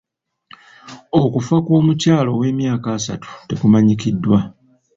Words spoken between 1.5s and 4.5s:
kw'omukyala ow'emyaka asatu tekumanyikiddwa.